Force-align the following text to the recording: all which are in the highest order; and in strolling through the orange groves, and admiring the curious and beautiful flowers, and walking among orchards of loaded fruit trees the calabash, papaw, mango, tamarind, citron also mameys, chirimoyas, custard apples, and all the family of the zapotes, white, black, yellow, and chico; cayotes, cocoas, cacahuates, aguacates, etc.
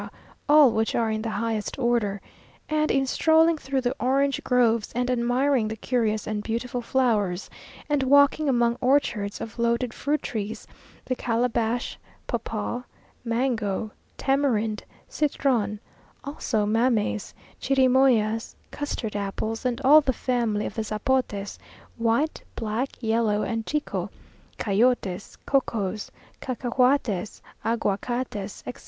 all 0.49 0.71
which 0.71 0.95
are 0.95 1.11
in 1.11 1.21
the 1.21 1.29
highest 1.29 1.77
order; 1.77 2.19
and 2.67 2.89
in 2.89 3.05
strolling 3.05 3.55
through 3.55 3.81
the 3.81 3.95
orange 3.99 4.43
groves, 4.43 4.91
and 4.93 5.11
admiring 5.11 5.67
the 5.67 5.75
curious 5.75 6.25
and 6.25 6.41
beautiful 6.41 6.81
flowers, 6.81 7.51
and 7.87 8.01
walking 8.01 8.49
among 8.49 8.75
orchards 8.81 9.39
of 9.39 9.59
loaded 9.59 9.93
fruit 9.93 10.23
trees 10.23 10.65
the 11.05 11.13
calabash, 11.15 11.99
papaw, 12.25 12.81
mango, 13.23 13.91
tamarind, 14.17 14.83
citron 15.07 15.79
also 16.23 16.65
mameys, 16.65 17.35
chirimoyas, 17.61 18.55
custard 18.71 19.15
apples, 19.15 19.63
and 19.67 19.79
all 19.81 20.01
the 20.01 20.11
family 20.11 20.65
of 20.65 20.73
the 20.73 20.83
zapotes, 20.83 21.59
white, 21.97 22.41
black, 22.55 22.89
yellow, 23.01 23.43
and 23.43 23.67
chico; 23.67 24.09
cayotes, 24.57 25.37
cocoas, 25.45 26.09
cacahuates, 26.41 27.39
aguacates, 27.63 28.63
etc. 28.65 28.79